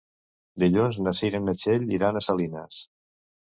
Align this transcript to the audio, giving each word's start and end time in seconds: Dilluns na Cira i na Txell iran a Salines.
Dilluns 0.63 0.97
na 1.07 1.13
Cira 1.19 1.41
i 1.43 1.49
na 1.49 1.55
Txell 1.59 1.85
iran 1.99 2.19
a 2.19 2.25
Salines. 2.29 2.81